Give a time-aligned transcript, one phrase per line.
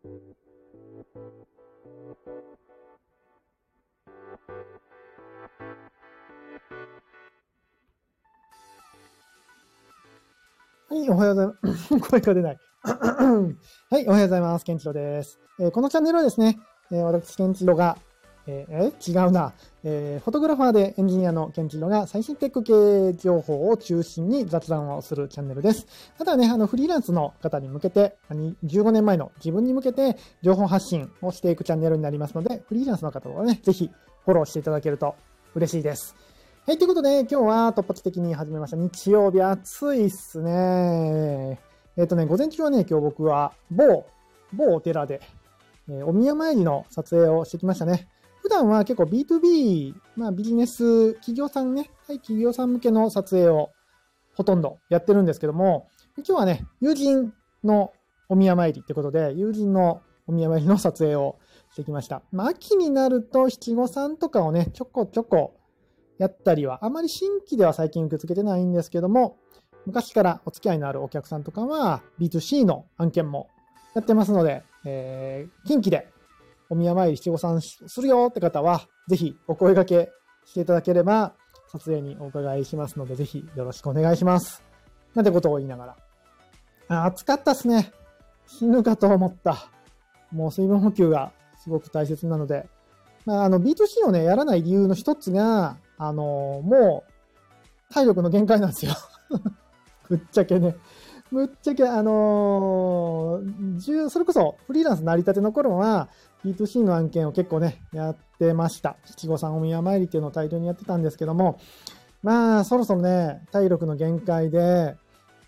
[0.00, 0.10] は
[10.92, 11.98] い、おはようございます。
[11.98, 12.58] 声が出ない。
[13.90, 14.64] はい、おはようございます。
[14.64, 15.40] ケンチロです。
[15.58, 16.60] えー、このチャンネルはですね、
[16.92, 17.98] えー、私、ケンチロが、
[18.50, 19.52] えー、違うな、
[19.84, 25.86] えー、フォトグラファーでエンジニアのケンチロが最新テック系情報を中心に雑談をするチャンネルです。
[26.16, 33.90] ただね、あの、フリーランスの方に向けて、15年前の自分に向けて情報発信をしていくチャンネルになりますので、フリーランスの方はね、ぜひ
[34.24, 35.14] フォローしていただけると
[35.54, 36.16] 嬉しいです。
[36.66, 38.78] はい、ということで、今日は突発的に始めました。
[38.78, 41.58] 日曜日暑いっすね。
[41.98, 44.06] えっ、ー、とね、午前中はね、今日僕は某、
[44.54, 45.20] 某お寺で、
[45.90, 48.08] え、お宮参りの撮影をしてきましたね。
[48.48, 53.72] 普段は結構 B2B、まあビジネス、企業さんね、はい、企業さん向けの撮影を
[54.36, 57.92] ほとんどやってるんですけども、今日はね、友人の
[58.30, 61.38] お宮参りってことで、友人のお宮参りの撮影を
[61.72, 62.22] してきました。
[62.32, 65.58] まあ、秋になると七五三とかをね、ちょこちょこ
[66.16, 69.36] やったりは、あまり新規では最近受け付けてないんですけども、
[69.84, 73.50] 昔からお付き合いのあるお客さんとかは B2C の案件も
[73.94, 76.08] やってますので、えー、近畿で
[76.70, 80.12] お宮参り七五三するよって方は、ぜひお声掛け
[80.44, 81.34] していただければ、
[81.70, 84.62] 撮影にお伺いしますので、ぜひよろしくお願いします。
[85.14, 85.96] なんてことを言いなが
[86.88, 87.04] ら。
[87.06, 87.92] 暑かったっすね。
[88.46, 89.70] 死ぬかと思った。
[90.32, 92.68] もう水分補給がすごく大切なので、
[93.26, 97.04] まあ、あの B2C をね、やらない理由の一つが、あの、も
[97.90, 98.92] う、体力の限界なんですよ
[100.08, 100.76] ぶっちゃけね。
[101.30, 106.08] ぶっちゃけ、あのー、それこそフリーランス成り立ての頃は、
[106.44, 108.96] B2C の案件を結構ね、やってました。
[109.04, 111.58] 七五三お宮参りっていうのを大量にやってたんですけども、
[112.22, 114.96] まあ、そろそろね、体力の限界で、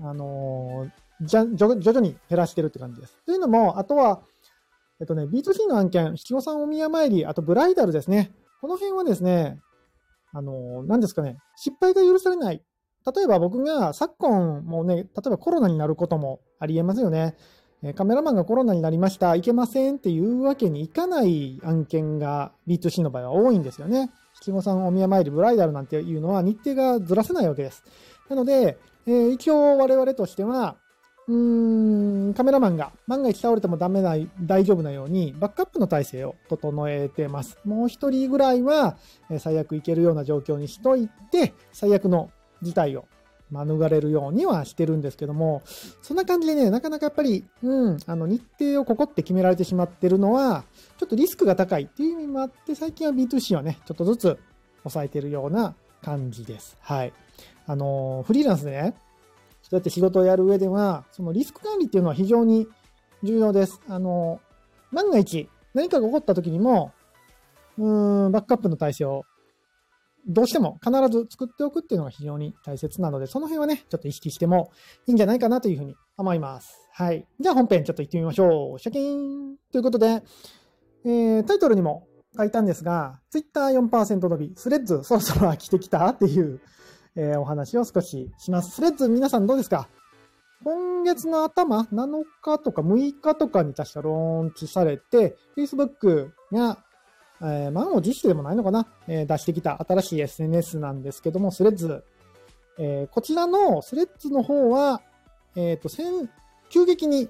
[0.00, 3.16] あのー、じゃ、徐々に減らしてるって感じです。
[3.26, 4.22] というのも、あとは、
[5.00, 8.32] えっとね、B2C の案件、七五三お宮参り、あとブライダルですね。
[8.60, 9.60] この辺はですね、
[10.32, 12.62] あの、何ですかね、失敗が許されない。
[13.14, 17.36] 例えば僕が昨今もね、例えばコロナになることもありえますよね。
[17.94, 24.10] カメラマンがコロナになりました、いけませんっていうわけにいかない案件が B2C の場合は多いんですよね。
[24.40, 27.82] 七五三お宮参りブライダルなんていうのは日程がずらせないわけです。
[28.28, 30.76] なので、えー、一応我々としては、
[31.26, 37.58] うーん、カメラマンが万が一倒れてもダメな、大丈夫なように、バックアップの体制を整えてます。
[37.64, 38.96] もう一人ぐらいは、
[39.30, 43.06] え最悪いけるような状況にしといて、最悪の事態を
[43.52, 45.62] 免れるようにはしてるんですけども、
[46.00, 50.64] そんな感じでね、なかなかやっぱり、うん、あの日程をここって決められてしまってるのは、
[50.98, 54.38] ちょっとリスクが高いっていう意味もあって、最近は B2C はね、ちょっとずつ
[54.82, 56.76] 抑えてるような感じです。
[56.80, 57.12] はい。
[57.66, 58.94] あの、フリーランスでね、
[59.62, 62.66] そうやって仕事をやる上では、そのリスク管理っていうのは非常に
[63.22, 63.80] 重要です。
[63.88, 64.40] あの、
[64.90, 66.92] 万が一何かが起こった時にも、
[67.78, 69.24] うーん、バックアップの体制を
[70.26, 74.70] どうしても必ず作っておくっていうのが非常に大切なので、その辺はね、ちょっと意識しても
[75.06, 76.88] いいんじゃないかなというふうに思います。
[76.92, 77.26] はい。
[77.40, 78.78] じゃあ本編ちょっと行ってみましょう。
[78.78, 80.22] シャキーンということで、
[81.04, 82.06] えー、タイトルにも
[82.36, 86.60] 書いたんですが、Twitter4% 伸び、スレッズそろそろ飽きてきたっていう
[87.14, 88.76] えー、お話を少しします。
[88.76, 89.88] スレッズ皆さんどうですか？
[90.64, 96.78] 今月の頭、7日とか6日とかに確かローンチされて、Facebook が、
[97.42, 102.04] えー、満を持してでもないのかな、えー、出してきた新しい SNS なんですけども、スレッズ。
[102.78, 105.02] えー、こちらのスレッズの方は、
[105.56, 105.88] えっ、と、
[106.70, 107.28] 急激に、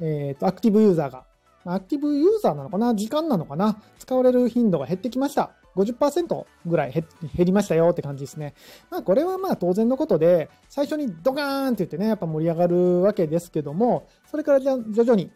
[0.00, 1.24] えっ、と、アクティブユーザーが、
[1.64, 2.94] アクティブユーザーなのかな？
[2.94, 3.80] 時間なのかな？
[3.98, 5.52] 使われる頻度が減ってきました。
[5.76, 7.04] 50%ぐらい減
[7.38, 8.54] りましたよって感じですね。
[8.90, 15.30] まあこれはまあ当然のことで、最初にドカーンって言ってね、やっぱ盛り上がるわけですけども、それからじゃ徐々に、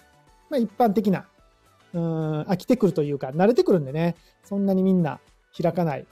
[0.50, 1.26] まあ一般的な、
[1.94, 5.20] うん、飽きてくるというか、慣れてくるんでね、そんなにみんな
[5.56, 6.06] 開かない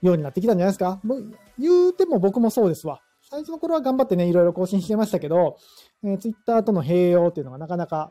[0.00, 1.00] ようになってきたんじゃないですか。
[1.04, 3.02] もう言うても僕もそうですわ。
[3.30, 5.58] 最初の頃は頑張ってね、いろいろ更新してましたけど、
[6.02, 8.10] えー、Twitter との併用っていうのがなかなか、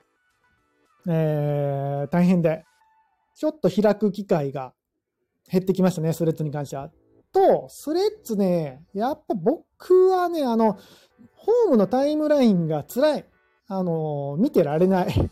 [1.08, 2.64] えー、大変で、
[3.36, 4.74] ちょっと開く機会が
[5.52, 6.92] 減ってきましたね、スレッズに関しては。
[7.34, 10.78] と、スレッズね、やっぱ僕はね、あの、
[11.34, 13.26] ホームのタイムラインが辛い。
[13.68, 15.30] あの、見てられない。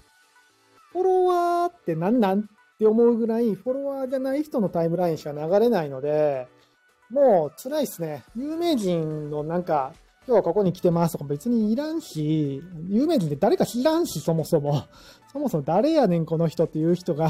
[0.98, 2.44] フォロワーって何なんっ
[2.80, 6.48] て思うぐらい、フォロワーじゃない人のタイムラインしか流れないので、
[7.12, 8.24] もう辛いっすね。
[8.36, 9.94] 有名人のなんか、
[10.26, 14.86] 今日はここに来てますとか別にいらんし、有名人って誰か知らんし、そもそも。
[15.32, 17.30] そもそも誰やねん、この人っていう人が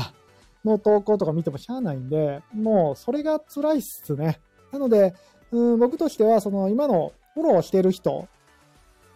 [0.63, 4.39] の投稿とか見てもしゃあないんで、もうそれが辛いっすね。
[4.71, 5.13] なので、
[5.51, 8.29] うん僕としては、その今のフォローしてる人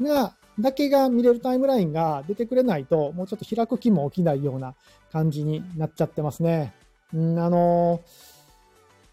[0.01, 4.75] が、だけが見れるタイムラインが出てくれないと、もうちょっと開く気も起きないような
[5.11, 6.73] 感じになっちゃってますね。
[7.13, 8.01] うん、あの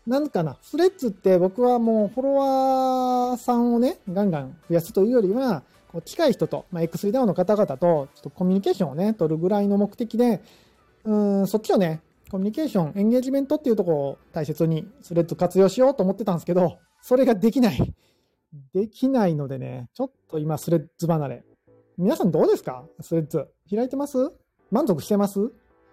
[0.07, 5.63] ー、なんかな、スレッズって僕はもうフォロワーさんをね、ガンガン増やすというよりは、
[5.93, 10.43] こう近い人と、まあ、X3 ダウンの方々と、ちょっとコミュニケーションをね、取るぐらいの目的で、
[11.05, 12.01] うん、そっちをね、
[12.31, 17.95] コミュニケーション、エンゲージメントっていうところを大切にスレッズ活用しようと思ってたんですけど、それができない。
[18.73, 21.45] できないのでね、ちょっと今スレッズ離れ。
[21.97, 22.85] 皆さんどうですか？
[23.01, 23.49] スレッズ。
[23.69, 24.31] 開いてます？
[24.71, 25.41] 満足してます？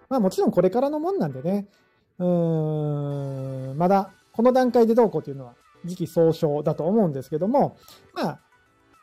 [0.07, 1.68] まあもちろんこれからのもんなんでね、
[2.19, 7.78] うーん、まだこの段階でどうこうっていうのは時期尚早だと思うんですけども、
[8.13, 8.40] まあ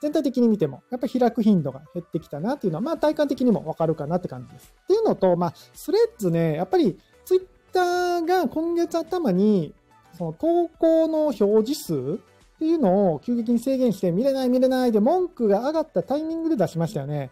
[0.01, 4.73] 全体的に見ても、やっぱり開く頻度が減ってきたなっていうのは、まあ体感的にもわかるかなって感じです。
[4.85, 9.75] っていうのと、まあスレッズね、やっぱりツイッターが今月頭に
[10.17, 12.19] その投稿の表示数
[12.65, 17.31] いうのを急激に制限して見れない見れないで文句が上がったタイミングで出しましたよね。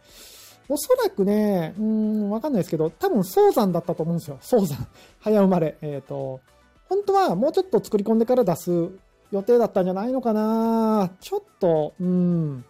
[0.68, 4.38] おそらくね、うん、わかんないですけど、多分早産だったと思うんですよ。
[4.40, 4.86] 早産。
[5.18, 5.76] 早生まれ。
[5.82, 6.40] えっ、ー、と、
[6.88, 8.88] 本当はもうちょっと作り込んでから出す
[9.32, 12.64] 予定だったんじゃないのかなちょっと、うん、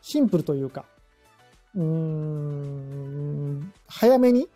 [0.00, 0.84] シンプルというか、
[1.76, 4.48] うーん、早めに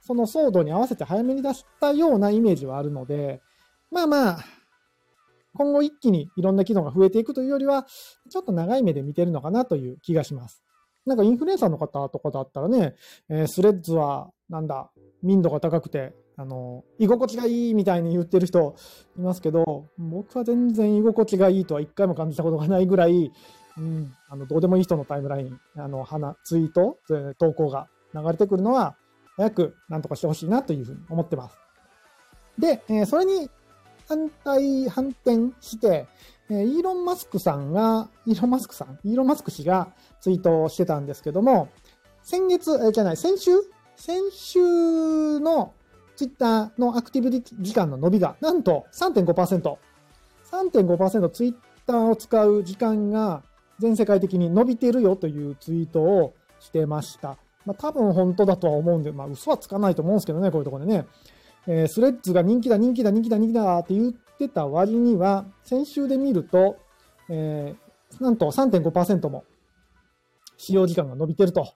[0.00, 3.40] その騒動に合わせて早めに出したようなイメージはあるので、
[3.90, 4.38] まあまあ、
[5.56, 7.86] 今後一気にいろんな機能が増えていくというよりは、
[8.30, 10.62] ちょっと長い目で見てるのかなという気がします。
[11.06, 12.94] なんかインフルエンサーの方とかだったらね、
[13.28, 14.90] えー、スレッズはなんだ、
[15.22, 18.74] 民度が高くて、あの、居心地がいいみたいに言ってる人
[19.16, 23.30] いますけど、僕は全然居心地がいいとは一回も感じたことがないぐらい、
[23.76, 26.98] うん、あの、どうでもいい人のタイムライン、あの、花、ツイート、
[27.38, 28.96] 投稿が流れてくるのは、
[29.36, 31.56] 早く何とかしてほしいなというふうに思ってます。
[32.58, 33.50] で、えー、それに
[34.08, 36.06] 反対、反転して、
[36.50, 39.88] え、イーロン・マスクさんが、イーロン・マスクさん、イーロン・マスク氏が
[40.20, 41.68] ツイートをしてたんですけども、
[42.22, 43.52] 先月、え、じゃない、先週？
[43.96, 45.72] 先週の
[46.16, 49.76] ツイッターのアクティブ時間の伸びが、なんと3.5%。
[50.50, 51.54] 3.5%ツイッ
[51.86, 53.42] ターを使う時間が
[53.78, 57.36] 全世界的に伸びてるよというツイートをしてました。
[57.64, 61.06] まあ、多分本当だとは思うんで、まあ、嘘はつかないと思うんですけどね、こういうところでね。
[61.66, 66.76] えー、スレッズが人気だ、人気だ、人気だ、人気だって言ってた割には、先週で見ると、
[67.28, 69.44] えー、なんと3.5%も
[70.56, 71.72] 使用時間が伸びてると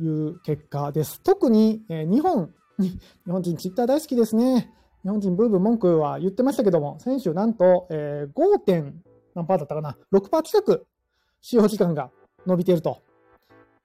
[0.00, 1.20] いう結果です。
[1.22, 2.98] 特に、えー、日本、 日
[3.30, 4.74] 本人ツイッター大好きですね。
[5.02, 8.58] 日本人ブーブー文句は言ってましたけども、先週なんと、えー、5.
[8.58, 9.02] 点
[9.34, 10.86] 何パーだったかな ?6% 近く
[11.40, 12.10] 使用時間が
[12.46, 13.02] 伸びてると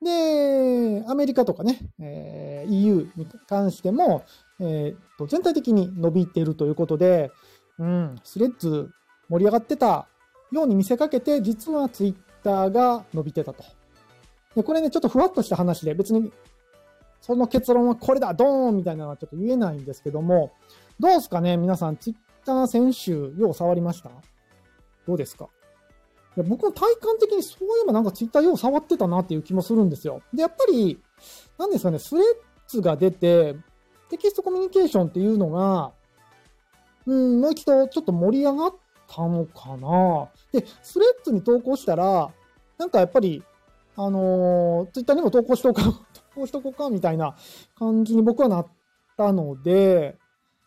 [0.03, 4.23] で、アメリカとかね、えー、EU に関しても、
[4.59, 7.31] えー、と全体的に伸びているということで、
[7.79, 8.91] うん、スレッズ
[9.29, 10.07] 盛り上がってた
[10.51, 13.63] ように見せかけて、実はツイッターが伸びてたと。
[14.55, 16.31] で、これね、ちょっとふわっとした話で、別に、
[17.21, 20.51] その結論はこれだ、ドーンみたいなのはちょっと言えないんですけども、
[20.99, 22.15] どうですかね、皆さん、ツイッ
[22.45, 24.11] ター先週、よう触りました？
[25.07, 25.49] どうですか？
[26.35, 30.21] いや僕の体感的にそういえばなんかツイッターよう触ってたなっていう気もするんですよ。
[30.33, 31.01] で、やっぱり、
[31.57, 32.23] なんですかね、スレッ
[32.67, 33.55] ズが出て、
[34.13, 35.91] テキストコミュニケーションっていうのが、
[37.07, 38.75] うん、もう一度ちょっと盛り上がっ
[39.07, 40.29] たのかな。
[40.51, 42.29] で、スレッズに投稿したら、
[42.77, 43.43] なんかやっぱり、
[43.95, 47.35] あのー、ツイッターにも投稿しとこうか、 投稿しとこうか、みたいな
[47.75, 48.67] 感じに僕はなっ
[49.17, 50.19] たので、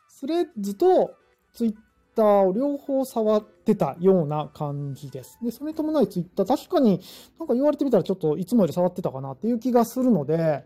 [0.09, 1.15] スレッズと
[1.53, 1.75] ツイッ
[2.17, 5.39] ターを両方触ってたような感じです。
[5.41, 7.01] で、それに伴いツイッター、確かに
[7.39, 10.65] なんか言われてみたらちょっといつもより触ってたかなっていう気がするので、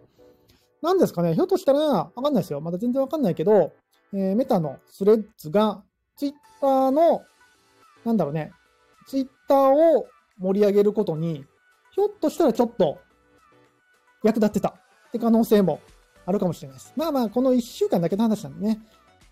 [0.83, 2.61] なんですかね、ひょっとしたら、わかんないですよ。
[2.61, 3.73] まだ全然わかんないけど、
[4.13, 5.83] えー、メタのスレッズが
[6.17, 7.23] ツイッターの、
[8.05, 8.53] なんだろうね、
[9.07, 9.59] ツイッター
[9.99, 10.07] を
[10.39, 11.45] 盛り上げることに、
[11.93, 12.99] ひょっとしたらちょっと
[14.23, 15.81] 役立ってたって可能性も
[16.27, 16.93] あるかもしれないです。
[16.97, 18.81] まあまあ、この1週間だけの話なんでね。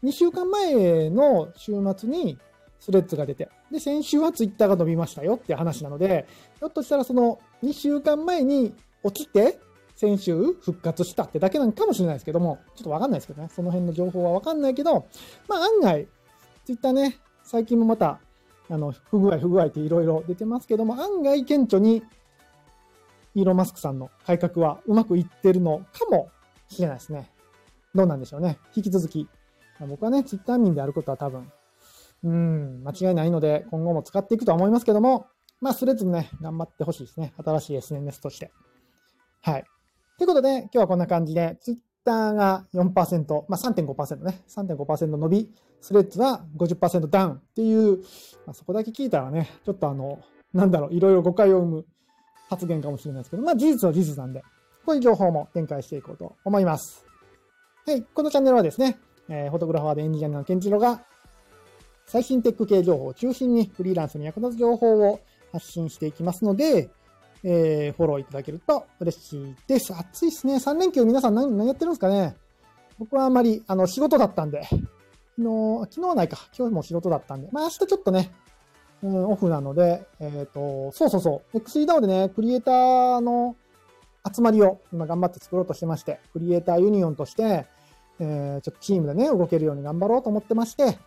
[0.05, 2.39] 2週間前の週末に
[2.79, 6.27] スレッズが出て、で、先週はツイッターが伸びましたよって話なので、
[6.59, 8.75] ひょっとしたらその2週間前に
[9.05, 9.59] 起きて、
[9.99, 15.09] 先週復活したってだけなのかもしれないですけども、ちょっとわかんないですけどね、その辺の情報はわかんないけど、
[15.49, 16.07] まあ案外、
[16.65, 18.21] ツイッターね、最近もまた、
[18.71, 22.05] あの、不具合不具合っていろいろ出てますけども、案外顕著に、
[23.35, 26.31] イーロン・マスクさんの改革はうまくいってるのかも
[26.69, 27.33] しれないですね。
[27.93, 28.59] どうなんでしょうね。
[28.77, 29.29] 引き続き、
[29.81, 31.51] 僕はね、ツイッター民であることは多分、
[32.23, 35.27] うん、間違いないので、今後も使っていくとは思いますけども、
[35.61, 37.35] まあ、スレッズもね、頑張ってほしいですね。
[37.45, 38.53] 新しい SNS として。
[39.41, 39.65] はい。
[40.19, 45.49] ということで、今日はこんな感じで、ツイッターが4%、まあ3.5%ね、3.5%伸び、
[45.81, 47.99] スレッズは50%ダウンっていう、
[48.45, 50.19] まあ、そこだけ聞いたらね、ちょっとあの、
[50.53, 51.87] なんだろう、いろいろ誤解を生む
[52.51, 54.43] 発言かもしれないですけど、まあ事実は事実なんで、
[54.85, 57.05] こういう情報も展開していこうと思います。
[57.87, 58.99] はい、このチャンネルはですね、
[59.29, 61.01] えー、フォトグラファーでエンジニアのケンチロが
[62.07, 65.21] 最新テック系情報を中心にフリーランスに役立つ情報を
[65.53, 66.91] 発信していきますので、
[67.45, 69.95] えー、フォローいただけると嬉しいです。
[69.95, 70.57] 暑いですね。
[70.57, 72.37] 3連休皆さん何やってるんですかね？
[72.99, 74.83] 僕はあんまり、あの、仕事だったんで、昨
[75.39, 76.39] 日、昨日はないか。
[76.57, 78.33] 今日も仕事だったんで、まあ明日ちょっとね、
[79.03, 81.59] うん、オフなので、えっ、ー、と、そうそうそう。
[81.59, 83.55] XEDAO でね、クリエイターの
[84.35, 87.67] 集まりを今頑張って作ろうとしてまして、クリエイターユニオンとして、
[88.19, 90.99] えー、ちょっとチームでね、動けるように頑張ろうと思ってまして、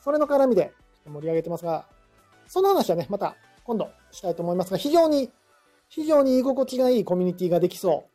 [0.00, 0.72] それの絡みで
[1.04, 1.86] 盛り上げてますが、
[2.46, 3.34] その話はね、また
[3.64, 5.30] 今度したいと思いますが、非常に、
[5.94, 8.12] 非常に居心地がいいコミュニティができそう。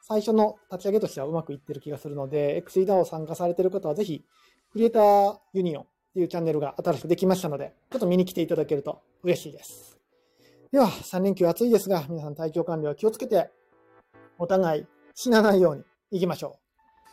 [0.00, 4.24] 最初の立ち上げとしてはうまくいってる気がするので、XEDAO 参加されてる方はぜひ、
[4.70, 9.98] クリエイターユニオンっていうチャンネルが新しくできましたので、ちょっと見に来ていただけると嬉しいです。
[10.70, 13.50] では、3連休暑いですが、皆さん体調管理は気をつけて、
[14.38, 16.58] お互い死なないように行きましょ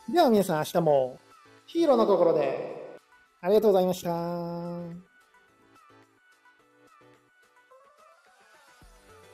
[0.09, 0.13] う。
[0.13, 1.17] では皆さん明日も
[1.65, 2.99] ヒーローのところで
[3.41, 5.10] ありがとうございました。